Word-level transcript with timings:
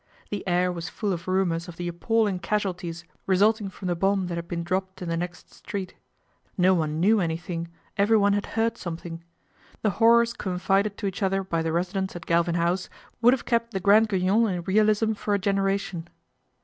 The 0.31 0.43
air 0.47 0.71
was 0.71 0.89
full 0.89 1.13
of 1.13 1.27
rumours 1.27 1.67
of 1.67 1.75
the 1.75 1.87
appalling 1.87 2.39
sSasualties 2.39 3.03
resulting 3.27 3.69
from 3.69 3.87
the 3.87 3.95
bomb 3.95 4.25
that 4.25 4.35
had 4.35 4.47
been 4.47 4.63
dropped 4.63 4.99
in 5.03 5.09
the 5.09 5.15
next 5.15 5.53
street. 5.53 5.93
No 6.57 6.73
one 6.73 6.99
knew 6.99 7.19
anything, 7.19 7.67
everyone 7.99 8.33
had 8.33 8.47
heard 8.57 8.79
something. 8.79 9.23
The 9.83 9.91
horrors 10.01 10.33
confided 10.33 10.97
to 10.97 11.05
each 11.05 11.21
other 11.21 11.43
by 11.43 11.61
the 11.61 11.71
residents 11.71 12.15
at 12.15 12.25
Galvin 12.25 12.55
House 12.55 12.89
would 13.21 13.35
have 13.35 13.45
kept 13.45 13.73
the 13.73 13.79
Grand 13.79 14.09
Guignol 14.09 14.47
in 14.47 14.63
realism 14.63 15.13
for 15.13 15.35
a 15.35 15.39
generation. 15.39 16.07